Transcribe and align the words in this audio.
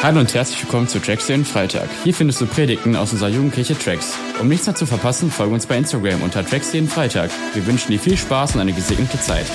Hallo 0.00 0.20
und 0.20 0.32
herzlich 0.32 0.62
willkommen 0.62 0.86
zu 0.86 1.00
Tracks 1.00 1.26
den 1.26 1.44
Freitag. 1.44 1.88
Hier 2.04 2.14
findest 2.14 2.40
du 2.40 2.46
Predigten 2.46 2.94
aus 2.94 3.10
unserer 3.12 3.30
Jugendkirche 3.30 3.76
Tracks. 3.76 4.16
Um 4.40 4.46
nichts 4.46 4.64
mehr 4.64 4.76
zu 4.76 4.86
verpassen, 4.86 5.28
folge 5.28 5.52
uns 5.52 5.66
bei 5.66 5.76
Instagram 5.76 6.22
unter 6.22 6.46
Tracks 6.46 6.72
jeden 6.72 6.86
Freitag. 6.86 7.32
Wir 7.52 7.66
wünschen 7.66 7.90
dir 7.90 7.98
viel 7.98 8.16
Spaß 8.16 8.54
und 8.54 8.60
eine 8.60 8.72
gesegnete 8.72 9.18
Zeit. 9.20 9.46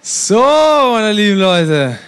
So, 0.00 0.42
meine 0.92 1.12
lieben 1.12 1.38
Leute. 1.38 1.98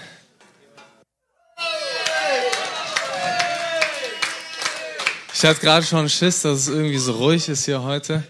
Ich 5.36 5.44
hatte 5.44 5.60
gerade 5.60 5.84
schon 5.84 6.08
Schiss, 6.08 6.42
dass 6.42 6.60
es 6.60 6.68
irgendwie 6.68 6.96
so 6.96 7.12
ruhig 7.12 7.48
ist 7.48 7.64
hier 7.64 7.82
heute. 7.82 8.22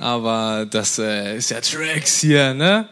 Aber 0.00 0.66
das 0.68 0.98
äh, 0.98 1.36
ist 1.36 1.50
ja 1.50 1.60
Tracks 1.60 2.18
hier, 2.18 2.52
ne? 2.52 2.88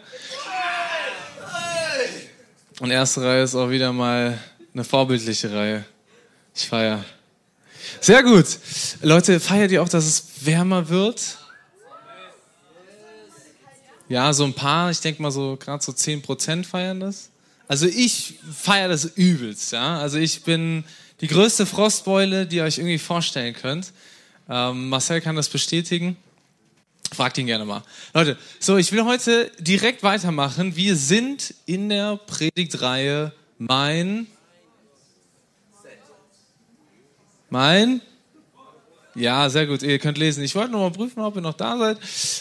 Und 2.78 2.92
erste 2.92 3.20
Reihe 3.22 3.42
ist 3.42 3.56
auch 3.56 3.68
wieder 3.68 3.92
mal 3.92 4.38
eine 4.72 4.84
vorbildliche 4.84 5.52
Reihe. 5.52 5.84
Ich 6.54 6.68
feier. 6.68 7.04
Sehr 8.00 8.22
gut. 8.22 8.46
Leute, 9.02 9.40
feiert 9.40 9.72
ihr 9.72 9.82
auch, 9.82 9.88
dass 9.88 10.04
es 10.04 10.24
wärmer 10.42 10.88
wird? 10.88 11.38
Ja, 14.08 14.32
so 14.32 14.44
ein 14.44 14.54
paar, 14.54 14.92
ich 14.92 15.00
denke 15.00 15.20
mal 15.20 15.32
so 15.32 15.56
gerade 15.56 15.82
so 15.82 15.90
10% 15.90 16.64
feiern 16.64 17.00
das. 17.00 17.30
Also 17.66 17.86
ich 17.86 18.34
feiere 18.56 18.88
das 18.88 19.04
übelst, 19.04 19.72
ja. 19.72 19.98
Also 19.98 20.18
ich 20.18 20.44
bin 20.44 20.84
die 21.22 21.28
größte 21.28 21.64
Frostbeule, 21.64 22.46
die 22.46 22.56
ihr 22.56 22.64
euch 22.64 22.78
irgendwie 22.78 22.98
vorstellen 22.98 23.54
könnt. 23.54 23.92
Ähm, 24.50 24.90
Marcel 24.90 25.20
kann 25.20 25.36
das 25.36 25.48
bestätigen. 25.48 26.16
Fragt 27.14 27.38
ihn 27.38 27.46
gerne 27.46 27.64
mal. 27.64 27.82
Leute, 28.12 28.36
so, 28.58 28.76
ich 28.76 28.90
will 28.92 29.04
heute 29.04 29.50
direkt 29.58 30.02
weitermachen. 30.02 30.76
Wir 30.76 30.96
sind 30.96 31.54
in 31.64 31.88
der 31.88 32.16
Predigtreihe 32.16 33.32
Mein. 33.58 34.26
Mein. 37.50 38.00
Ja, 39.14 39.50
sehr 39.50 39.66
gut. 39.66 39.82
Ihr 39.82 39.98
könnt 39.98 40.16
lesen. 40.18 40.42
Ich 40.42 40.54
wollte 40.54 40.72
noch 40.72 40.80
mal 40.80 40.90
prüfen, 40.90 41.20
ob 41.20 41.36
ihr 41.36 41.42
noch 41.42 41.54
da 41.54 41.76
seid. 41.76 41.98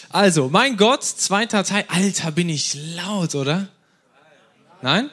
Also, 0.09 0.47
mein 0.49 0.77
Gott, 0.77 1.03
zweiter 1.03 1.63
Teil. 1.65 1.83
Alter, 1.89 2.31
bin 2.31 2.49
ich 2.49 2.75
laut, 2.95 3.35
oder? 3.35 3.67
Nein? 4.81 5.09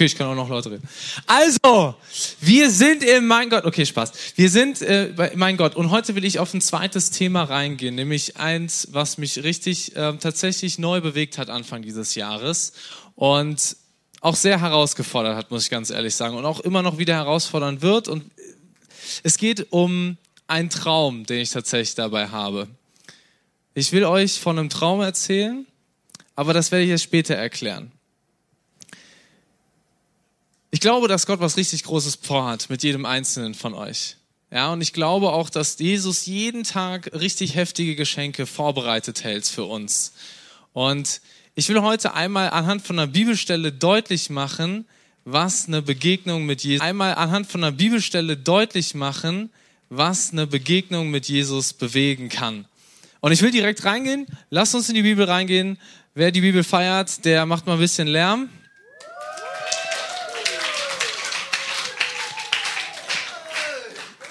Okay, 0.00 0.06
ich 0.06 0.16
kann 0.16 0.28
auch 0.28 0.34
noch 0.34 0.48
lauter 0.48 0.70
reden. 0.70 0.88
Also, 1.26 1.94
wir 2.40 2.70
sind 2.70 3.04
im 3.04 3.26
Mein 3.26 3.50
Gott. 3.50 3.66
Okay, 3.66 3.84
Spaß. 3.84 4.12
Wir 4.34 4.48
sind 4.48 4.80
äh, 4.80 5.12
bei 5.14 5.32
Mein 5.36 5.58
Gott. 5.58 5.76
Und 5.76 5.90
heute 5.90 6.14
will 6.14 6.24
ich 6.24 6.38
auf 6.38 6.54
ein 6.54 6.62
zweites 6.62 7.10
Thema 7.10 7.42
reingehen, 7.42 7.96
nämlich 7.96 8.38
eins, 8.38 8.88
was 8.92 9.18
mich 9.18 9.44
richtig 9.44 9.94
äh, 9.96 10.16
tatsächlich 10.16 10.78
neu 10.78 11.02
bewegt 11.02 11.36
hat 11.36 11.50
Anfang 11.50 11.82
dieses 11.82 12.14
Jahres 12.14 12.72
und 13.14 13.76
auch 14.22 14.36
sehr 14.36 14.58
herausgefordert 14.62 15.36
hat, 15.36 15.50
muss 15.50 15.64
ich 15.64 15.70
ganz 15.70 15.90
ehrlich 15.90 16.14
sagen, 16.14 16.34
und 16.34 16.46
auch 16.46 16.60
immer 16.60 16.80
noch 16.80 16.96
wieder 16.96 17.16
herausfordern 17.16 17.82
wird. 17.82 18.08
Und 18.08 18.24
es 19.22 19.36
geht 19.36 19.70
um 19.70 20.16
einen 20.46 20.70
Traum, 20.70 21.26
den 21.26 21.40
ich 21.40 21.50
tatsächlich 21.50 21.94
dabei 21.94 22.28
habe. 22.28 22.68
Ich 23.74 23.92
will 23.92 24.06
euch 24.06 24.40
von 24.40 24.58
einem 24.58 24.70
Traum 24.70 25.02
erzählen, 25.02 25.66
aber 26.36 26.54
das 26.54 26.72
werde 26.72 26.84
ich 26.84 26.90
jetzt 26.90 27.02
später 27.02 27.34
erklären. 27.34 27.92
Ich 30.72 30.80
glaube, 30.80 31.08
dass 31.08 31.26
Gott 31.26 31.40
was 31.40 31.56
richtig 31.56 31.82
Großes 31.82 32.18
vorhat 32.22 32.70
mit 32.70 32.84
jedem 32.84 33.04
Einzelnen 33.04 33.54
von 33.54 33.74
euch. 33.74 34.16
Ja, 34.52 34.72
und 34.72 34.80
ich 34.80 34.92
glaube 34.92 35.32
auch, 35.32 35.50
dass 35.50 35.78
Jesus 35.78 36.26
jeden 36.26 36.64
Tag 36.64 37.12
richtig 37.12 37.54
heftige 37.56 37.96
Geschenke 37.96 38.46
vorbereitet 38.46 39.24
hält 39.24 39.46
für 39.46 39.64
uns. 39.64 40.12
Und 40.72 41.20
ich 41.56 41.68
will 41.68 41.82
heute 41.82 42.14
einmal 42.14 42.50
anhand 42.50 42.82
von 42.82 42.98
einer 42.98 43.10
Bibelstelle 43.10 43.72
deutlich 43.72 44.30
machen, 44.30 44.86
was 45.24 45.66
eine 45.66 45.82
Begegnung 45.82 46.46
mit 46.46 46.62
Jesus, 46.62 46.86
einmal 46.86 47.16
anhand 47.16 47.48
von 47.48 47.62
einer 47.62 47.72
Bibelstelle 47.72 48.36
deutlich 48.36 48.94
machen, 48.94 49.50
was 49.88 50.30
eine 50.30 50.46
Begegnung 50.46 51.10
mit 51.10 51.26
Jesus 51.26 51.72
bewegen 51.72 52.28
kann. 52.28 52.64
Und 53.20 53.32
ich 53.32 53.42
will 53.42 53.50
direkt 53.50 53.84
reingehen. 53.84 54.26
Lasst 54.50 54.74
uns 54.74 54.88
in 54.88 54.94
die 54.94 55.02
Bibel 55.02 55.24
reingehen. 55.24 55.78
Wer 56.14 56.30
die 56.30 56.40
Bibel 56.40 56.64
feiert, 56.64 57.24
der 57.24 57.44
macht 57.44 57.66
mal 57.66 57.74
ein 57.74 57.78
bisschen 57.80 58.08
Lärm. 58.08 58.48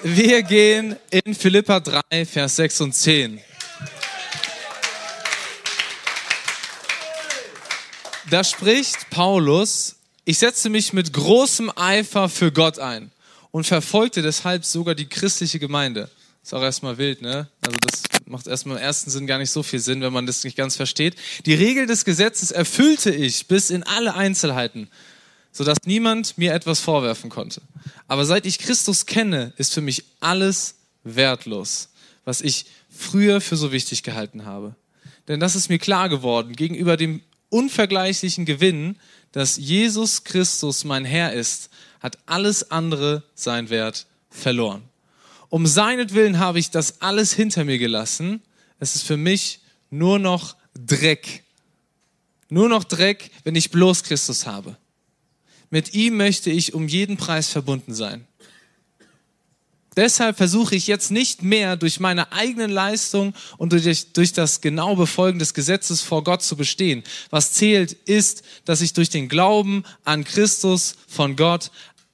Wir 0.02 0.42
gehen 0.42 0.96
in 1.10 1.34
Philippa 1.34 1.78
3, 1.78 2.24
Vers 2.24 2.56
6 2.56 2.80
und 2.80 2.94
10. 2.94 3.38
Da 8.30 8.42
spricht 8.42 9.10
Paulus, 9.10 9.96
ich 10.24 10.38
setze 10.38 10.70
mich 10.70 10.94
mit 10.94 11.12
großem 11.12 11.70
Eifer 11.76 12.30
für 12.30 12.50
Gott 12.50 12.78
ein 12.78 13.10
und 13.50 13.66
verfolgte 13.66 14.22
deshalb 14.22 14.64
sogar 14.64 14.94
die 14.94 15.06
christliche 15.06 15.58
Gemeinde. 15.58 16.08
Ist 16.42 16.54
auch 16.54 16.62
erstmal 16.62 16.96
wild, 16.96 17.20
ne? 17.20 17.48
Also 17.60 17.76
das 17.86 18.02
macht 18.24 18.46
erstmal 18.46 18.78
im 18.78 18.82
ersten 18.82 19.10
Sinn 19.10 19.26
gar 19.26 19.36
nicht 19.36 19.50
so 19.50 19.62
viel 19.62 19.80
Sinn, 19.80 20.00
wenn 20.00 20.14
man 20.14 20.26
das 20.26 20.44
nicht 20.44 20.56
ganz 20.56 20.76
versteht. 20.76 21.14
Die 21.44 21.54
Regel 21.54 21.86
des 21.86 22.06
Gesetzes 22.06 22.52
erfüllte 22.52 23.10
ich 23.10 23.48
bis 23.48 23.68
in 23.68 23.82
alle 23.82 24.14
Einzelheiten 24.14 24.88
sodass 25.52 25.78
niemand 25.84 26.38
mir 26.38 26.54
etwas 26.54 26.80
vorwerfen 26.80 27.30
konnte. 27.30 27.62
Aber 28.08 28.24
seit 28.24 28.46
ich 28.46 28.58
Christus 28.58 29.06
kenne, 29.06 29.52
ist 29.56 29.74
für 29.74 29.80
mich 29.80 30.04
alles 30.20 30.76
wertlos, 31.04 31.88
was 32.24 32.40
ich 32.40 32.66
früher 32.88 33.40
für 33.40 33.56
so 33.56 33.72
wichtig 33.72 34.02
gehalten 34.02 34.44
habe. 34.44 34.74
Denn 35.28 35.40
das 35.40 35.54
ist 35.54 35.68
mir 35.68 35.78
klar 35.78 36.08
geworden 36.08 36.54
gegenüber 36.54 36.96
dem 36.96 37.22
unvergleichlichen 37.50 38.44
Gewinn, 38.44 38.96
dass 39.32 39.56
Jesus 39.56 40.24
Christus 40.24 40.84
mein 40.84 41.04
Herr 41.04 41.32
ist, 41.32 41.70
hat 42.00 42.18
alles 42.26 42.70
andere 42.70 43.22
sein 43.34 43.70
Wert 43.70 44.06
verloren. 44.30 44.82
Um 45.48 45.66
seinetwillen 45.66 46.38
habe 46.38 46.58
ich 46.58 46.70
das 46.70 47.00
alles 47.00 47.32
hinter 47.32 47.64
mir 47.64 47.78
gelassen. 47.78 48.42
Es 48.78 48.94
ist 48.94 49.02
für 49.02 49.16
mich 49.16 49.60
nur 49.90 50.18
noch 50.18 50.56
Dreck. 50.74 51.44
Nur 52.48 52.68
noch 52.68 52.84
Dreck, 52.84 53.30
wenn 53.44 53.56
ich 53.56 53.70
bloß 53.70 54.04
Christus 54.04 54.46
habe. 54.46 54.76
Mit 55.70 55.94
ihm 55.94 56.16
möchte 56.16 56.50
ich 56.50 56.74
um 56.74 56.88
jeden 56.88 57.16
Preis 57.16 57.48
verbunden 57.48 57.94
sein. 57.94 58.26
Deshalb 59.96 60.36
versuche 60.36 60.76
ich 60.76 60.86
jetzt 60.86 61.10
nicht 61.10 61.42
mehr 61.42 61.76
durch 61.76 61.98
meine 61.98 62.32
eigenen 62.32 62.70
Leistung 62.70 63.34
und 63.58 63.72
durch, 63.72 64.12
durch 64.12 64.32
das 64.32 64.60
genaue 64.60 64.96
Befolgen 64.96 65.38
des 65.38 65.52
Gesetzes 65.52 66.00
vor 66.00 66.22
Gott 66.22 66.42
zu 66.42 66.56
bestehen. 66.56 67.02
Was 67.30 67.52
zählt, 67.52 67.92
ist, 67.92 68.44
dass 68.64 68.82
ich 68.82 68.92
durch 68.92 69.10
den 69.10 69.28
Glauben 69.28 69.84
an 70.04 70.24
Christus 70.24 70.94
von 71.08 71.34
Gott 71.34 71.70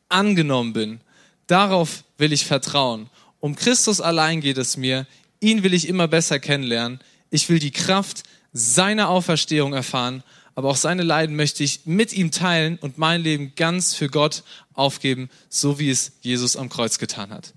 angenommen 0.09 0.73
bin. 0.73 1.01
Darauf 1.47 2.05
will 2.19 2.33
ich 2.33 2.47
vertrauen. 2.47 3.11
Um 3.41 3.55
Christus 3.57 4.01
allein 4.01 4.41
geht 4.41 4.59
es 4.59 4.77
mir. 4.77 5.07
Ihn 5.41 5.63
will 5.63 5.75
ich 5.75 5.87
immer 5.87 6.09
besser 6.09 6.39
kennenlernen. 6.39 7.01
Ich 7.31 7.49
will 7.49 7.59
die 7.59 7.71
Kraft 7.71 8.23
seiner 8.53 9.11
Auferstehung 9.11 9.75
erfahren 9.75 10.23
aber 10.57 10.71
auch 10.71 10.77
seine 10.77 11.03
Leiden 11.03 11.37
möchte 11.37 11.63
ich 11.63 11.83
mit 11.85 12.15
ihm 12.15 12.31
teilen 12.33 12.79
und 12.81 12.97
mein 12.97 13.21
Leben 13.21 13.53
ganz 13.55 13.95
für 13.95 14.09
Gott 14.09 14.43
aufgeben, 14.73 15.29
so 15.51 15.79
wie 15.79 15.91
es 15.91 16.13
Jesus 16.23 16.57
am 16.57 16.71
Kreuz 16.71 16.99
getan 16.99 17.31
hat. 17.31 17.53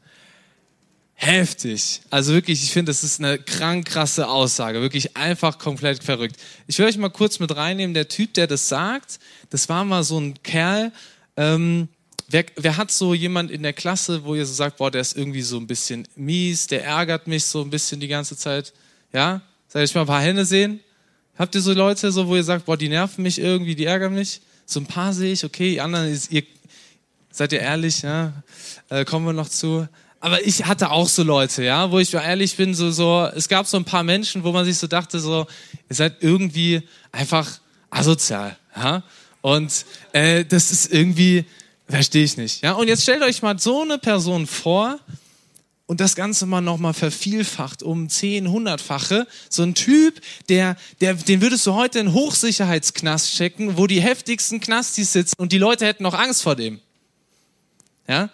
Heftig. 1.16 2.02
Also 2.10 2.34
wirklich, 2.34 2.62
ich 2.62 2.72
finde, 2.72 2.92
das 2.92 3.04
ist 3.04 3.20
eine 3.20 3.40
krank 3.40 3.88
krasse 3.88 4.28
Aussage. 4.28 4.82
Wirklich 4.82 5.16
einfach 5.16 5.58
komplett 5.60 6.04
verrückt. 6.04 6.36
Ich 6.68 6.78
will 6.78 6.86
euch 6.86 6.98
mal 6.98 7.10
kurz 7.10 7.40
mit 7.40 7.56
reinnehmen. 7.56 7.94
Der 7.94 8.10
Typ, 8.10 8.34
der 8.34 8.48
das 8.48 8.68
sagt, 8.68 9.20
das 9.50 9.70
war 9.70 9.86
mal 9.86 10.04
so 10.04 10.20
ein 10.20 10.42
Kerl. 10.44 10.92
Ähm, 11.38 11.88
wer, 12.28 12.46
wer 12.58 12.76
hat 12.76 12.92
so 12.92 13.14
jemand 13.14 13.50
in 13.50 13.64
der 13.64 13.74
Klasse, 13.74 14.26
wo 14.26 14.36
ihr 14.36 14.46
so 14.46 14.54
sagt, 14.54 14.78
boah, 14.78 14.92
der 14.92 15.02
ist 15.02 15.16
irgendwie 15.16 15.42
so 15.42 15.58
ein 15.58 15.68
bisschen 15.68 16.06
mies, 16.16 16.68
der 16.68 16.84
ärgert 16.86 17.28
mich 17.28 17.46
so 17.46 17.62
ein 17.62 17.70
bisschen 17.70 18.02
die 18.02 18.08
ganze 18.10 18.36
Zeit? 18.36 18.74
Ja? 19.14 19.42
Soll 19.70 19.84
ich 19.84 19.96
mal 19.96 20.02
ein 20.02 20.08
paar 20.08 20.22
Hände 20.22 20.44
sehen? 20.44 20.82
Habt 21.40 21.56
ihr 21.56 21.62
so 21.62 21.72
Leute, 21.72 22.12
so, 22.12 22.28
wo 22.28 22.36
ihr 22.36 22.44
sagt, 22.44 22.66
boah, 22.66 22.76
die 22.76 22.90
nerven 22.90 23.24
mich 23.24 23.40
irgendwie, 23.40 23.74
die 23.74 23.86
ärgern 23.86 24.14
mich? 24.14 24.42
So 24.66 24.82
ein 24.82 24.86
paar 24.86 25.14
sehe 25.14 25.32
ich, 25.32 25.46
okay, 25.46 25.72
die 25.72 25.80
anderen, 25.80 26.12
ist, 26.12 26.34
ihr, 26.34 26.44
seid 27.32 27.54
ihr 27.54 27.62
ehrlich, 27.62 28.02
ja? 28.02 28.34
Äh, 28.90 29.06
kommen 29.06 29.26
wir 29.26 29.32
noch 29.32 29.48
zu. 29.48 29.88
Aber 30.20 30.46
ich 30.46 30.66
hatte 30.66 30.92
auch 30.92 31.08
so 31.08 31.24
Leute, 31.24 31.64
ja, 31.64 31.90
wo 31.92 32.00
ich 32.00 32.14
ehrlich 32.14 32.58
bin, 32.58 32.74
so, 32.74 32.92
so, 32.92 33.26
es 33.34 33.48
gab 33.48 33.68
so 33.68 33.78
ein 33.78 33.86
paar 33.86 34.04
Menschen, 34.04 34.44
wo 34.44 34.52
man 34.52 34.66
sich 34.66 34.78
so 34.78 34.88
dachte, 34.88 35.22
so, 35.22 35.48
ihr 35.90 35.96
seid 35.96 36.18
irgendwie 36.20 36.82
einfach 37.14 37.50
asozial, 37.90 38.58
ja? 38.76 39.02
Und 39.40 39.86
äh, 40.12 40.44
das 40.44 40.74
ist 40.74 40.92
irgendwie, 40.92 41.46
verstehe 41.88 42.26
ich 42.26 42.36
nicht, 42.36 42.64
ja? 42.64 42.74
Und 42.74 42.90
jetzt 42.90 43.04
stellt 43.04 43.24
euch 43.24 43.42
mal 43.42 43.58
so 43.58 43.84
eine 43.84 43.98
Person 43.98 44.46
vor, 44.46 45.00
und 45.90 46.00
das 46.00 46.16
Ganze 46.16 46.46
mal 46.46 46.62
nochmal 46.62 46.94
vervielfacht 46.94 47.82
um 47.82 48.10
10, 48.10 48.48
100-fache. 48.48 49.26
So 49.50 49.64
ein 49.64 49.74
Typ, 49.74 50.22
der, 50.48 50.76
der, 51.02 51.16
den 51.16 51.42
würdest 51.42 51.66
du 51.66 51.74
heute 51.74 51.98
in 51.98 52.14
Hochsicherheitsknast 52.14 53.36
checken, 53.36 53.76
wo 53.76 53.88
die 53.88 54.00
heftigsten 54.00 54.60
Knastis 54.60 55.14
sitzen 55.14 55.34
und 55.40 55.52
die 55.52 55.58
Leute 55.58 55.88
hätten 55.88 56.04
noch 56.04 56.14
Angst 56.14 56.44
vor 56.44 56.56
dem. 56.56 56.80
Ja? 58.08 58.30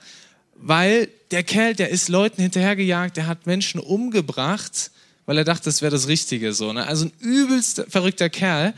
Weil 0.57 1.07
der 1.31 1.43
Kerl, 1.43 1.75
der 1.75 1.91
ist 1.91 2.09
Leuten 2.09 2.41
hinterhergejagt, 2.41 3.15
der 3.15 3.27
hat 3.27 3.45
Menschen 3.45 3.79
umgebracht, 3.79 4.91
weil 5.25 5.37
er 5.37 5.45
dachte, 5.45 5.63
das 5.63 5.81
wäre 5.81 5.91
das 5.91 6.09
Richtige 6.09 6.51
so. 6.51 6.73
Ne? 6.73 6.85
Also 6.85 7.05
ein 7.05 7.13
übelst 7.19 7.85
verrückter 7.87 8.29
Kerl. 8.29 8.73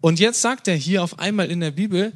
Und 0.00 0.18
jetzt 0.20 0.40
sagt 0.40 0.68
er 0.68 0.74
hier 0.74 1.04
auf 1.04 1.18
einmal 1.18 1.50
in 1.50 1.60
der 1.60 1.72
Bibel, 1.72 2.14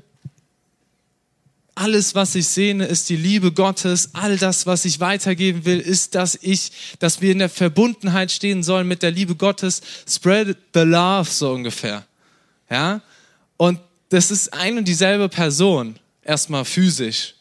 alles, 1.75 2.15
was 2.15 2.35
ich 2.35 2.47
sehne, 2.49 2.87
ist 2.87 3.09
die 3.09 3.17
Liebe 3.17 3.53
Gottes. 3.53 4.11
All 4.13 4.39
das, 4.39 4.67
was 4.67 4.85
ich 4.85 5.01
weitergeben 5.01 5.65
will, 5.65 5.81
ist, 5.81 6.15
dass 6.15 6.39
ich, 6.41 6.71
dass 7.01 7.21
wir 7.21 7.33
in 7.33 7.41
der 7.41 7.49
Verbundenheit 7.49 8.31
stehen 8.31 8.63
sollen 8.63 8.87
mit 8.87 9.03
der 9.03 9.11
Liebe 9.11 9.35
Gottes. 9.35 9.83
Spread 10.09 10.57
the 10.73 10.81
love, 10.81 11.29
so 11.29 11.53
ungefähr. 11.53 12.07
Ja? 12.71 13.03
Und 13.57 13.81
das 14.09 14.31
ist 14.31 14.53
ein 14.53 14.79
und 14.79 14.87
dieselbe 14.87 15.29
Person. 15.29 15.99
Erstmal 16.23 16.65
physisch. 16.65 17.35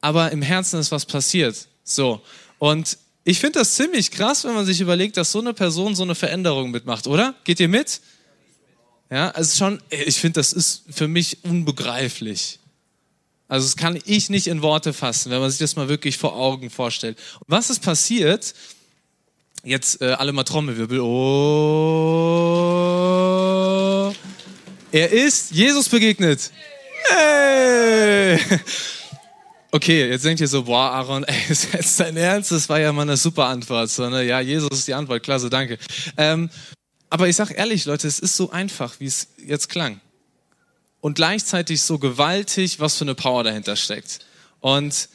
Aber 0.00 0.30
im 0.32 0.42
Herzen 0.42 0.78
ist 0.78 0.92
was 0.92 1.06
passiert. 1.06 1.66
So. 1.82 2.20
Und 2.58 2.98
ich 3.24 3.40
finde 3.40 3.58
das 3.60 3.74
ziemlich 3.74 4.10
krass, 4.10 4.44
wenn 4.44 4.54
man 4.54 4.66
sich 4.66 4.80
überlegt, 4.80 5.16
dass 5.16 5.32
so 5.32 5.40
eine 5.40 5.54
Person 5.54 5.94
so 5.94 6.02
eine 6.02 6.14
Veränderung 6.14 6.70
mitmacht, 6.70 7.06
oder? 7.06 7.34
Geht 7.44 7.58
ihr 7.58 7.68
mit? 7.68 8.00
Ja, 9.10 9.30
also 9.30 9.56
schon, 9.56 9.82
ich 9.90 10.20
finde, 10.20 10.40
das 10.40 10.52
ist 10.52 10.84
für 10.90 11.08
mich 11.08 11.44
unbegreiflich. 11.44 12.58
Also 13.48 13.66
das 13.66 13.76
kann 13.76 13.98
ich 14.04 14.28
nicht 14.28 14.48
in 14.48 14.60
Worte 14.62 14.92
fassen, 14.92 15.30
wenn 15.30 15.40
man 15.40 15.50
sich 15.50 15.60
das 15.60 15.76
mal 15.76 15.88
wirklich 15.88 16.18
vor 16.18 16.34
Augen 16.34 16.68
vorstellt. 16.70 17.16
Was 17.46 17.70
ist 17.70 17.80
passiert? 17.80 18.54
Jetzt 19.62 20.02
äh, 20.02 20.12
alle 20.12 20.32
mal 20.32 20.42
Trommelwirbel. 20.44 20.98
Oh. 21.00 21.06
Er 24.90 25.12
ist 25.12 25.52
Jesus 25.52 25.88
begegnet. 25.88 26.50
Hey. 27.08 28.40
Okay, 29.70 30.08
jetzt 30.08 30.24
denkt 30.24 30.40
ihr 30.40 30.48
so, 30.48 30.64
boah, 30.64 30.90
Aaron, 30.92 31.24
ey, 31.24 31.36
ist 31.48 31.72
jetzt 31.72 32.00
dein 32.00 32.16
Ernst? 32.16 32.50
Das 32.50 32.68
war 32.68 32.80
ja 32.80 32.92
mal 32.92 33.02
eine 33.02 33.16
super 33.16 33.44
Antwort. 33.46 33.90
So, 33.90 34.08
ne? 34.08 34.24
Ja, 34.24 34.40
Jesus 34.40 34.70
ist 34.70 34.88
die 34.88 34.94
Antwort, 34.94 35.22
klasse, 35.22 35.50
danke. 35.50 35.78
Ähm, 36.16 36.50
aber 37.10 37.28
ich 37.28 37.36
sag 37.36 37.56
ehrlich, 37.56 37.84
Leute, 37.84 38.08
es 38.08 38.18
ist 38.18 38.36
so 38.36 38.50
einfach, 38.50 38.98
wie 38.98 39.06
es 39.06 39.28
jetzt 39.38 39.68
klang 39.68 40.00
und 41.06 41.14
gleichzeitig 41.14 41.82
so 41.82 42.00
gewaltig, 42.00 42.80
was 42.80 42.96
für 42.96 43.04
eine 43.04 43.14
Power 43.14 43.44
dahinter 43.44 43.76
steckt. 43.76 44.26
Und 44.58 45.08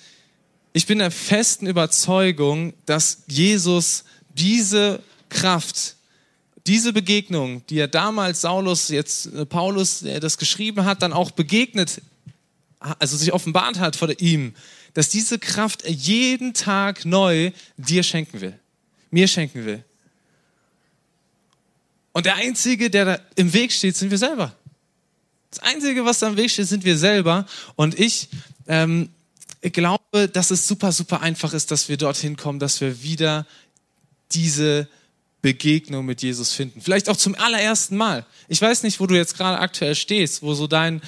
ich 0.71 0.85
bin 0.85 0.99
der 0.99 1.11
festen 1.11 1.67
Überzeugung, 1.67 2.73
dass 2.85 3.23
Jesus 3.27 4.05
diese 4.29 5.03
Kraft, 5.27 5.97
diese 6.65 6.93
Begegnung, 6.93 7.67
die 7.67 7.77
er 7.77 7.89
damals 7.89 8.39
Saulus, 8.39 8.87
jetzt 8.87 9.33
äh, 9.33 9.45
Paulus, 9.45 9.99
der 9.99 10.21
das 10.21 10.37
geschrieben 10.37 10.85
hat, 10.85 11.01
dann 11.01 11.11
auch 11.11 11.31
begegnet, 11.31 12.01
also 12.79 13.17
sich 13.17 13.33
offenbart 13.33 13.77
hat 13.79 13.97
vor 13.97 14.17
ihm, 14.17 14.55
dass 14.93 15.09
diese 15.09 15.39
Kraft 15.39 15.81
er 15.81 15.91
jeden 15.91 16.53
Tag 16.53 17.03
neu 17.03 17.51
dir 17.75 18.03
schenken 18.03 18.39
will, 18.39 18.57
mir 19.09 19.27
schenken 19.27 19.65
will. 19.65 19.83
Und 22.13 22.25
der 22.25 22.35
Einzige, 22.35 22.89
der 22.89 23.03
da 23.03 23.19
im 23.35 23.51
Weg 23.51 23.73
steht, 23.73 23.97
sind 23.97 24.09
wir 24.09 24.17
selber. 24.17 24.55
Das 25.51 25.59
Einzige, 25.59 26.05
was 26.05 26.19
da 26.19 26.29
im 26.29 26.37
Weg 26.37 26.49
steht, 26.49 26.67
sind 26.67 26.85
wir 26.85 26.97
selber. 26.97 27.45
Und 27.75 27.99
ich, 27.99 28.29
ähm, 28.67 29.09
ich 29.59 29.73
glaube, 29.73 30.29
dass 30.31 30.49
es 30.49 30.67
super, 30.67 30.91
super 30.91 31.21
einfach 31.21 31.53
ist, 31.53 31.71
dass 31.71 31.89
wir 31.89 31.97
dorthin 31.97 32.37
kommen, 32.37 32.57
dass 32.57 32.81
wir 32.81 33.03
wieder 33.03 33.45
diese 34.31 34.87
Begegnung 35.41 36.05
mit 36.05 36.21
Jesus 36.21 36.53
finden. 36.53 36.81
Vielleicht 36.81 37.09
auch 37.09 37.17
zum 37.17 37.35
allerersten 37.35 37.97
Mal. 37.97 38.25
Ich 38.47 38.61
weiß 38.61 38.83
nicht, 38.83 38.99
wo 38.99 39.07
du 39.07 39.15
jetzt 39.15 39.35
gerade 39.35 39.59
aktuell 39.59 39.95
stehst, 39.95 40.41
wo 40.41 40.53
so 40.53 40.67
dein, 40.67 41.01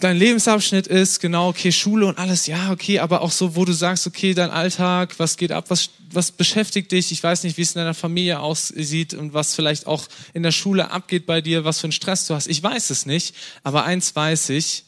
dein 0.00 0.16
Lebensabschnitt 0.16 0.86
ist, 0.86 1.20
genau, 1.20 1.48
okay, 1.48 1.72
Schule 1.72 2.06
und 2.06 2.18
alles, 2.18 2.46
ja, 2.46 2.70
okay, 2.70 2.98
aber 2.98 3.22
auch 3.22 3.30
so, 3.30 3.56
wo 3.56 3.64
du 3.64 3.72
sagst, 3.72 4.06
okay, 4.06 4.34
dein 4.34 4.50
Alltag, 4.50 5.18
was 5.18 5.36
geht 5.36 5.52
ab, 5.52 5.66
was, 5.68 5.90
was 6.10 6.30
beschäftigt 6.30 6.92
dich, 6.92 7.12
ich 7.12 7.22
weiß 7.22 7.44
nicht, 7.44 7.56
wie 7.56 7.62
es 7.62 7.74
in 7.74 7.80
deiner 7.80 7.94
Familie 7.94 8.40
aussieht 8.40 9.14
und 9.14 9.34
was 9.34 9.54
vielleicht 9.54 9.86
auch 9.86 10.06
in 10.34 10.42
der 10.42 10.52
Schule 10.52 10.90
abgeht 10.90 11.26
bei 11.26 11.40
dir, 11.40 11.64
was 11.64 11.80
für 11.80 11.84
einen 11.84 11.92
Stress 11.92 12.26
du 12.26 12.34
hast, 12.34 12.46
ich 12.46 12.62
weiß 12.62 12.90
es 12.90 13.06
nicht, 13.06 13.34
aber 13.62 13.84
eins 13.84 14.14
weiß 14.14 14.50
ich, 14.50 14.84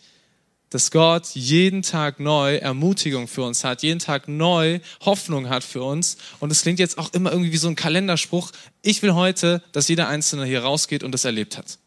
dass 0.70 0.90
Gott 0.90 1.28
jeden 1.32 1.80
Tag 1.82 2.20
neu 2.20 2.56
Ermutigung 2.56 3.26
für 3.26 3.42
uns 3.42 3.64
hat, 3.64 3.82
jeden 3.82 4.00
Tag 4.00 4.28
neu 4.28 4.80
Hoffnung 5.00 5.48
hat 5.48 5.64
für 5.64 5.82
uns. 5.82 6.18
Und 6.40 6.52
es 6.52 6.60
klingt 6.60 6.78
jetzt 6.78 6.98
auch 6.98 7.14
immer 7.14 7.32
irgendwie 7.32 7.52
wie 7.52 7.56
so 7.56 7.68
ein 7.68 7.74
Kalenderspruch. 7.74 8.50
Ich 8.82 9.00
will 9.00 9.14
heute, 9.14 9.62
dass 9.72 9.88
jeder 9.88 10.08
Einzelne 10.08 10.44
hier 10.44 10.64
rausgeht 10.64 11.02
und 11.04 11.12
das 11.12 11.24
erlebt 11.24 11.56
hat 11.56 11.78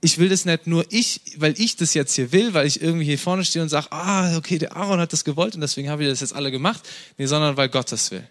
ich 0.00 0.18
will 0.18 0.28
das 0.28 0.44
nicht 0.44 0.66
nur 0.66 0.84
ich, 0.88 1.20
weil 1.36 1.54
ich 1.60 1.76
das 1.76 1.94
jetzt 1.94 2.14
hier 2.14 2.32
will, 2.32 2.54
weil 2.54 2.66
ich 2.66 2.80
irgendwie 2.80 3.04
hier 3.04 3.18
vorne 3.18 3.44
stehe 3.44 3.62
und 3.62 3.68
sage, 3.68 3.92
ah, 3.92 4.36
okay, 4.36 4.58
der 4.58 4.76
Aaron 4.76 4.98
hat 4.98 5.12
das 5.12 5.24
gewollt 5.24 5.54
und 5.54 5.60
deswegen 5.60 5.90
haben 5.90 6.00
wir 6.00 6.08
das 6.08 6.20
jetzt 6.20 6.34
alle 6.34 6.50
gemacht. 6.50 6.88
Nee, 7.18 7.26
sondern 7.26 7.56
weil 7.56 7.68
Gott 7.68 7.92
das 7.92 8.10
will. 8.10 8.26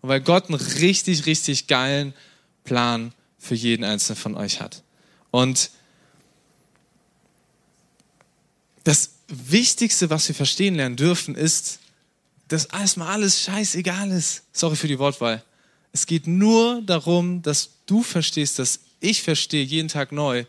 Und 0.00 0.08
weil 0.08 0.20
Gott 0.20 0.48
einen 0.48 0.54
richtig, 0.54 1.26
richtig 1.26 1.68
geilen 1.68 2.14
Plan 2.64 3.12
für 3.38 3.54
jeden 3.54 3.84
einzelnen 3.84 4.16
von 4.16 4.34
euch 4.34 4.60
hat. 4.60 4.82
Und 5.30 5.70
das 8.84 9.10
Wichtigste, 9.28 10.10
was 10.10 10.26
wir 10.28 10.34
verstehen 10.34 10.74
lernen 10.74 10.96
dürfen, 10.96 11.34
ist, 11.34 11.78
dass 12.48 12.64
erstmal 12.64 13.08
alles 13.08 13.40
scheißegal 13.42 14.10
ist. 14.10 14.42
Sorry 14.52 14.74
für 14.74 14.88
die 14.88 14.98
Wortwahl. 14.98 15.44
Es 15.92 16.06
geht 16.06 16.26
nur 16.26 16.82
darum, 16.82 17.42
dass 17.42 17.70
du 17.86 18.02
verstehst, 18.02 18.58
dass 18.58 18.80
ich 19.00 19.22
verstehe 19.22 19.64
jeden 19.64 19.88
Tag 19.88 20.12
neu, 20.12 20.44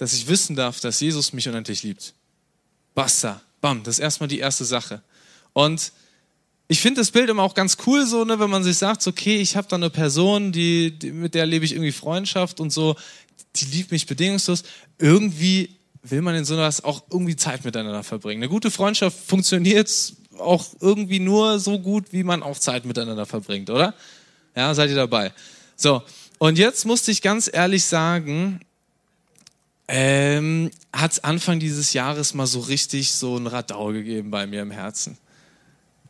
dass 0.00 0.14
ich 0.14 0.26
wissen 0.28 0.56
darf, 0.56 0.80
dass 0.80 0.98
Jesus 0.98 1.34
mich 1.34 1.46
unendlich 1.46 1.82
liebt. 1.82 2.14
Basta. 2.94 3.42
Bam. 3.60 3.82
Das 3.82 3.96
ist 3.96 3.98
erstmal 3.98 4.30
die 4.30 4.38
erste 4.38 4.64
Sache. 4.64 5.02
Und 5.52 5.92
ich 6.68 6.80
finde 6.80 7.02
das 7.02 7.10
Bild 7.10 7.28
immer 7.28 7.42
auch 7.42 7.52
ganz 7.52 7.76
cool, 7.86 8.06
so, 8.06 8.24
ne, 8.24 8.40
wenn 8.40 8.48
man 8.48 8.62
sich 8.62 8.78
sagt, 8.78 9.06
okay, 9.06 9.36
ich 9.36 9.56
habe 9.56 9.68
da 9.68 9.76
eine 9.76 9.90
Person, 9.90 10.52
die, 10.52 10.98
die, 10.98 11.12
mit 11.12 11.34
der 11.34 11.44
lebe 11.44 11.66
ich 11.66 11.72
irgendwie 11.72 11.92
Freundschaft 11.92 12.60
und 12.60 12.70
so, 12.70 12.96
die 13.56 13.66
liebt 13.66 13.90
mich 13.90 14.06
bedingungslos. 14.06 14.62
Irgendwie 14.96 15.76
will 16.02 16.22
man 16.22 16.34
in 16.34 16.46
so 16.46 16.54
etwas 16.54 16.82
auch 16.82 17.02
irgendwie 17.10 17.36
Zeit 17.36 17.66
miteinander 17.66 18.02
verbringen. 18.02 18.42
Eine 18.42 18.48
gute 18.48 18.70
Freundschaft 18.70 19.18
funktioniert 19.26 20.14
auch 20.38 20.64
irgendwie 20.80 21.20
nur 21.20 21.58
so 21.58 21.78
gut, 21.78 22.06
wie 22.12 22.22
man 22.22 22.42
auch 22.42 22.58
Zeit 22.58 22.86
miteinander 22.86 23.26
verbringt, 23.26 23.68
oder? 23.68 23.92
Ja, 24.56 24.72
seid 24.72 24.88
ihr 24.88 24.96
dabei? 24.96 25.34
So, 25.76 26.02
und 26.38 26.56
jetzt 26.56 26.86
musste 26.86 27.10
ich 27.10 27.20
ganz 27.20 27.50
ehrlich 27.52 27.84
sagen, 27.84 28.60
ähm, 29.92 30.70
hat 30.92 31.10
es 31.10 31.24
Anfang 31.24 31.58
dieses 31.58 31.92
Jahres 31.94 32.32
mal 32.32 32.46
so 32.46 32.60
richtig 32.60 33.10
so 33.10 33.36
ein 33.36 33.48
Radau 33.48 33.88
gegeben 33.88 34.30
bei 34.30 34.46
mir 34.46 34.62
im 34.62 34.70
Herzen. 34.70 35.18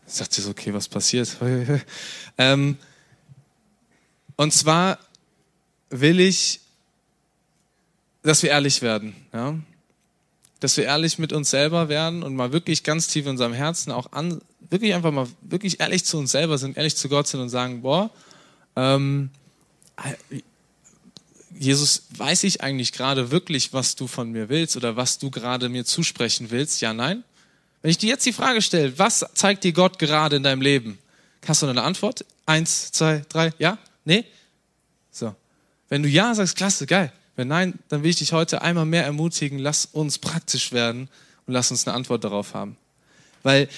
Ich 0.06 0.18
dachte 0.18 0.42
so, 0.42 0.50
okay, 0.50 0.74
was 0.74 0.86
passiert? 0.86 1.34
ähm, 2.38 2.76
und 4.36 4.52
zwar 4.52 4.98
will 5.88 6.20
ich, 6.20 6.60
dass 8.22 8.42
wir 8.42 8.50
ehrlich 8.50 8.82
werden, 8.82 9.14
ja? 9.32 9.58
dass 10.60 10.76
wir 10.76 10.84
ehrlich 10.84 11.18
mit 11.18 11.32
uns 11.32 11.48
selber 11.48 11.88
werden 11.88 12.22
und 12.22 12.36
mal 12.36 12.52
wirklich 12.52 12.82
ganz 12.82 13.06
tief 13.08 13.24
in 13.24 13.30
unserem 13.30 13.54
Herzen 13.54 13.92
auch 13.92 14.12
an, 14.12 14.42
wirklich 14.68 14.92
einfach 14.92 15.10
mal 15.10 15.26
wirklich 15.40 15.80
ehrlich 15.80 16.04
zu 16.04 16.18
uns 16.18 16.32
selber 16.32 16.58
sind, 16.58 16.76
ehrlich 16.76 16.96
zu 16.96 17.08
Gott 17.08 17.28
sind 17.28 17.40
und 17.40 17.48
sagen, 17.48 17.80
boah, 17.80 18.10
ähm, 18.76 19.30
Jesus, 21.60 22.04
weiß 22.16 22.44
ich 22.44 22.62
eigentlich 22.62 22.90
gerade 22.90 23.30
wirklich, 23.30 23.74
was 23.74 23.94
du 23.94 24.06
von 24.06 24.32
mir 24.32 24.48
willst 24.48 24.78
oder 24.78 24.96
was 24.96 25.18
du 25.18 25.30
gerade 25.30 25.68
mir 25.68 25.84
zusprechen 25.84 26.50
willst? 26.50 26.80
Ja, 26.80 26.94
nein? 26.94 27.22
Wenn 27.82 27.90
ich 27.90 27.98
dir 27.98 28.08
jetzt 28.08 28.24
die 28.24 28.32
Frage 28.32 28.62
stelle, 28.62 28.98
was 28.98 29.26
zeigt 29.34 29.64
dir 29.64 29.72
Gott 29.74 29.98
gerade 29.98 30.36
in 30.36 30.42
deinem 30.42 30.62
Leben? 30.62 30.98
Hast 31.46 31.60
du 31.60 31.66
eine 31.66 31.82
Antwort? 31.82 32.24
Eins, 32.46 32.90
zwei, 32.92 33.26
drei, 33.28 33.52
ja? 33.58 33.76
Nee? 34.06 34.24
So. 35.10 35.34
Wenn 35.90 36.02
du 36.02 36.08
ja 36.08 36.34
sagst, 36.34 36.56
klasse, 36.56 36.86
geil. 36.86 37.12
Wenn 37.36 37.48
nein, 37.48 37.78
dann 37.90 38.02
will 38.02 38.10
ich 38.10 38.16
dich 38.16 38.32
heute 38.32 38.62
einmal 38.62 38.86
mehr 38.86 39.04
ermutigen, 39.04 39.58
lass 39.58 39.84
uns 39.84 40.18
praktisch 40.18 40.72
werden 40.72 41.10
und 41.46 41.52
lass 41.52 41.70
uns 41.70 41.86
eine 41.86 41.94
Antwort 41.94 42.24
darauf 42.24 42.54
haben. 42.54 42.78
Weil 43.42 43.68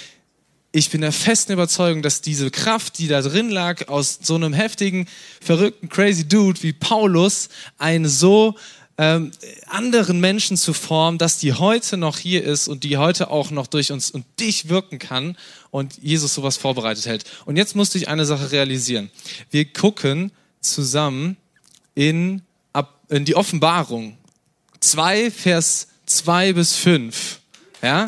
ich 0.73 0.89
bin 0.89 1.03
der 1.03 1.13
festen 1.13 1.53
Überzeugung, 1.53 2.01
dass 2.01 2.23
diese 2.23 2.51
Kraft, 2.51 2.99
die 2.99 3.07
da 3.07 3.21
drin 3.21 3.51
lag, 3.51 3.89
aus 3.89 4.19
so 4.23 4.35
einem 4.35 4.55
heftigen, 4.55 5.07
verrückten, 5.41 5.91
crazy 5.91 6.27
Dude 6.27 6.63
wie 6.63 6.73
Paulus, 6.73 7.51
einen 7.77 8.09
so 8.09 8.57
ähm, 8.97 9.33
anderen 9.67 10.19
Menschen 10.21 10.57
zu 10.57 10.73
formen, 10.73 11.19
dass 11.19 11.39
die 11.39 11.53
heute 11.53 11.99
noch 11.99 12.19
hier 12.19 12.43
ist 12.43 12.69
und 12.69 12.85
die 12.85 12.97
heute 12.97 13.31
auch 13.31 13.51
noch 13.51 13.67
durch 13.67 13.93
uns 13.93 14.11
und 14.11 14.25
dich 14.41 14.71
wirken 14.71 14.99
kann 14.99 15.37
und 15.71 15.99
Jesus 16.03 16.35
sowas 16.35 16.57
vorbereitet 16.57 17.05
hält. 17.05 17.25
Und 17.45 17.57
jetzt 17.57 17.77
musste 17.77 17.99
ich 17.99 18.09
eine 18.09 18.25
Sache 18.25 18.51
realisieren. 18.51 19.11
Wir 19.51 19.67
gucken 19.67 20.33
zusammen 20.61 21.37
in, 21.95 22.43
in 23.11 23.25
die 23.27 23.35
Offenbarung 23.35 24.17
2, 24.81 25.31
Vers 25.31 25.89
2 26.07 26.55
bis 26.55 26.77
5. 26.77 27.41
Ja? 27.83 28.07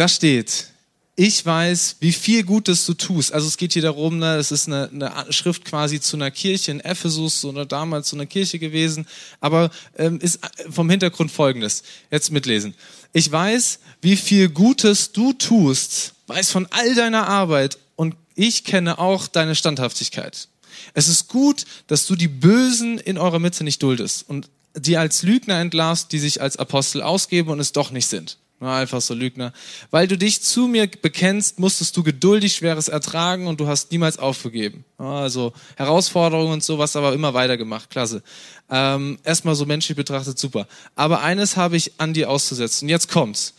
Da 0.00 0.08
steht, 0.08 0.68
ich 1.14 1.44
weiß, 1.44 1.96
wie 2.00 2.12
viel 2.12 2.42
Gutes 2.42 2.86
du 2.86 2.94
tust. 2.94 3.34
Also 3.34 3.46
es 3.46 3.58
geht 3.58 3.74
hier 3.74 3.82
darum, 3.82 4.18
ne, 4.18 4.36
es 4.36 4.50
ist 4.50 4.66
eine, 4.66 4.88
eine 4.90 5.30
Schrift 5.30 5.66
quasi 5.66 6.00
zu 6.00 6.16
einer 6.16 6.30
Kirche 6.30 6.70
in 6.70 6.80
Ephesus 6.80 7.44
oder 7.44 7.66
damals 7.66 8.08
zu 8.08 8.16
einer 8.16 8.24
Kirche 8.24 8.58
gewesen, 8.58 9.06
aber 9.40 9.70
ähm, 9.98 10.18
ist 10.20 10.40
vom 10.70 10.88
Hintergrund 10.88 11.30
folgendes. 11.30 11.82
Jetzt 12.10 12.30
mitlesen. 12.30 12.72
Ich 13.12 13.30
weiß, 13.30 13.80
wie 14.00 14.16
viel 14.16 14.48
Gutes 14.48 15.12
du 15.12 15.34
tust, 15.34 16.14
weiß 16.28 16.50
von 16.50 16.66
all 16.70 16.94
deiner 16.94 17.28
Arbeit 17.28 17.76
und 17.94 18.16
ich 18.34 18.64
kenne 18.64 18.98
auch 18.98 19.26
deine 19.26 19.54
Standhaftigkeit. 19.54 20.48
Es 20.94 21.08
ist 21.08 21.28
gut, 21.28 21.66
dass 21.88 22.06
du 22.06 22.16
die 22.16 22.28
Bösen 22.28 22.96
in 22.96 23.18
eurer 23.18 23.38
Mitte 23.38 23.64
nicht 23.64 23.82
duldest 23.82 24.26
und 24.26 24.48
die 24.74 24.96
als 24.96 25.24
Lügner 25.24 25.60
entlarvst, 25.60 26.10
die 26.10 26.20
sich 26.20 26.40
als 26.40 26.56
Apostel 26.56 27.02
ausgeben 27.02 27.50
und 27.50 27.60
es 27.60 27.72
doch 27.72 27.90
nicht 27.90 28.06
sind. 28.06 28.38
Einfach 28.60 29.00
so 29.00 29.14
Lügner. 29.14 29.54
Weil 29.90 30.06
du 30.06 30.18
dich 30.18 30.42
zu 30.42 30.66
mir 30.66 30.86
bekennst, 30.86 31.58
musstest 31.58 31.96
du 31.96 32.02
geduldig 32.02 32.54
Schweres 32.54 32.88
ertragen 32.88 33.46
und 33.46 33.58
du 33.58 33.66
hast 33.66 33.90
niemals 33.90 34.18
aufgegeben. 34.18 34.84
Also 34.98 35.54
Herausforderungen 35.76 36.52
und 36.52 36.62
sowas, 36.62 36.94
aber 36.94 37.14
immer 37.14 37.32
weitergemacht. 37.32 37.88
Klasse. 37.88 38.22
Ähm, 38.68 39.18
erstmal 39.24 39.54
so 39.54 39.64
menschlich 39.64 39.96
betrachtet 39.96 40.38
super. 40.38 40.66
Aber 40.94 41.22
eines 41.22 41.56
habe 41.56 41.76
ich 41.76 41.92
an 41.98 42.12
dir 42.12 42.28
auszusetzen. 42.28 42.88
Jetzt 42.88 43.10
kommt's. 43.10 43.54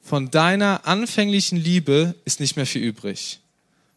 Von 0.00 0.30
deiner 0.30 0.86
anfänglichen 0.86 1.58
Liebe 1.58 2.14
ist 2.24 2.38
nicht 2.38 2.54
mehr 2.54 2.66
viel 2.66 2.82
übrig. 2.82 3.40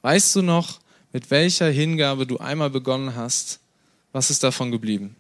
Weißt 0.02 0.36
du 0.36 0.42
noch, 0.42 0.80
mit 1.14 1.30
welcher 1.30 1.70
Hingabe 1.70 2.26
du 2.26 2.40
einmal 2.40 2.72
begonnen 2.72 3.16
hast? 3.16 3.60
Was 4.12 4.32
ist 4.32 4.44
davon 4.44 4.72
geblieben? 4.72 5.16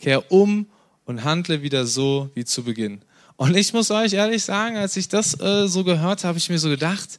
Kehr 0.00 0.32
um 0.32 0.64
und 1.04 1.24
handle 1.24 1.60
wieder 1.60 1.84
so 1.84 2.30
wie 2.34 2.46
zu 2.46 2.62
Beginn. 2.62 3.02
Und 3.42 3.56
ich 3.56 3.72
muss 3.72 3.90
euch 3.90 4.12
ehrlich 4.12 4.44
sagen, 4.44 4.76
als 4.76 4.96
ich 4.96 5.08
das 5.08 5.40
äh, 5.40 5.66
so 5.66 5.82
gehört 5.82 6.20
habe, 6.20 6.28
habe 6.28 6.38
ich 6.38 6.48
mir 6.48 6.60
so 6.60 6.68
gedacht, 6.68 7.18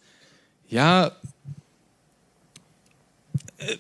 ja, 0.69 1.11
äh, 3.57 3.75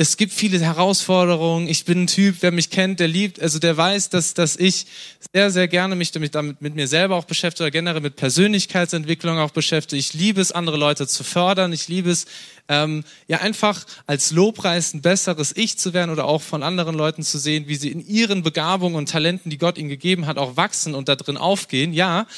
es 0.00 0.16
gibt 0.16 0.32
viele 0.32 0.60
Herausforderungen. 0.60 1.66
Ich 1.66 1.84
bin 1.84 2.04
ein 2.04 2.06
Typ, 2.06 2.36
wer 2.40 2.52
mich 2.52 2.70
kennt, 2.70 3.00
der 3.00 3.08
liebt, 3.08 3.42
also 3.42 3.58
der 3.58 3.76
weiß, 3.76 4.10
dass, 4.10 4.32
dass 4.32 4.54
ich 4.54 4.86
sehr, 5.32 5.50
sehr 5.50 5.66
gerne 5.66 5.96
mich 5.96 6.12
damit, 6.12 6.36
damit 6.36 6.62
mit 6.62 6.76
mir 6.76 6.86
selber 6.86 7.16
auch 7.16 7.24
beschäftige 7.24 7.64
oder 7.64 7.72
generell 7.72 8.00
mit 8.00 8.14
Persönlichkeitsentwicklung 8.14 9.40
auch 9.40 9.50
beschäftige. 9.50 9.98
Ich 9.98 10.14
liebe 10.14 10.40
es, 10.40 10.52
andere 10.52 10.76
Leute 10.76 11.08
zu 11.08 11.24
fördern. 11.24 11.72
Ich 11.72 11.88
liebe 11.88 12.12
es, 12.12 12.26
ähm, 12.68 13.02
ja 13.26 13.38
einfach 13.38 13.84
als 14.06 14.30
Lobpreis 14.30 14.94
ein 14.94 15.02
besseres 15.02 15.56
Ich 15.56 15.78
zu 15.78 15.92
werden 15.92 16.10
oder 16.10 16.26
auch 16.26 16.42
von 16.42 16.62
anderen 16.62 16.94
Leuten 16.94 17.24
zu 17.24 17.36
sehen, 17.36 17.66
wie 17.66 17.74
sie 17.74 17.90
in 17.90 18.06
ihren 18.06 18.44
Begabungen 18.44 18.94
und 18.94 19.08
Talenten, 19.08 19.50
die 19.50 19.58
Gott 19.58 19.78
ihnen 19.78 19.88
gegeben 19.88 20.26
hat, 20.26 20.38
auch 20.38 20.56
wachsen 20.56 20.94
und 20.94 21.08
da 21.08 21.16
drin 21.16 21.36
aufgehen. 21.36 21.92
Ja, 21.92 22.28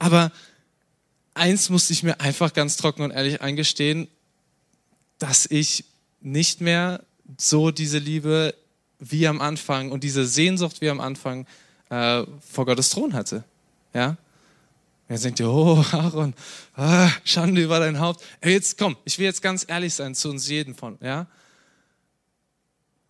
aber 0.00 0.32
eins 1.34 1.70
musste 1.70 1.92
ich 1.92 2.02
mir 2.02 2.20
einfach 2.20 2.52
ganz 2.54 2.76
trocken 2.76 3.02
und 3.02 3.12
ehrlich 3.12 3.40
eingestehen, 3.40 4.08
dass 5.20 5.46
ich 5.46 5.84
nicht 6.24 6.60
mehr 6.60 7.04
so 7.38 7.70
diese 7.70 7.98
Liebe 7.98 8.54
wie 8.98 9.28
am 9.28 9.40
Anfang 9.40 9.92
und 9.92 10.02
diese 10.02 10.26
Sehnsucht 10.26 10.80
wie 10.80 10.88
am 10.88 11.00
Anfang 11.00 11.46
äh, 11.90 12.24
vor 12.40 12.64
Gottes 12.64 12.90
Thron 12.90 13.12
hatte. 13.12 13.44
Ja? 13.92 14.16
Jetzt 15.08 15.24
denkt 15.24 15.40
ihr, 15.40 15.48
oh 15.48 15.84
Aaron, 15.92 16.34
ah, 16.74 17.10
Schande 17.24 17.62
über 17.62 17.78
dein 17.78 18.00
Haupt. 18.00 18.24
Jetzt 18.42 18.78
komm, 18.78 18.96
ich 19.04 19.18
will 19.18 19.26
jetzt 19.26 19.42
ganz 19.42 19.66
ehrlich 19.68 19.94
sein 19.94 20.14
zu 20.14 20.30
uns 20.30 20.48
jeden 20.48 20.74
von, 20.74 20.98
ja? 21.00 21.26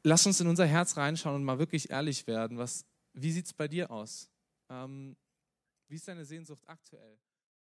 Lass 0.02 0.26
uns 0.26 0.40
in 0.40 0.48
unser 0.48 0.66
Herz 0.66 0.96
reinschauen 0.98 1.36
und 1.36 1.44
mal 1.44 1.58
wirklich 1.58 1.88
ehrlich 1.90 2.26
werden. 2.26 2.58
Was, 2.58 2.84
wie 3.14 3.32
sieht 3.32 3.46
es 3.46 3.52
bei 3.54 3.68
dir 3.68 3.90
aus? 3.90 4.28
Ähm, 4.68 5.16
wie 5.88 5.94
ist 5.94 6.08
deine 6.08 6.24
Sehnsucht 6.24 6.62
aktuell? 6.66 7.16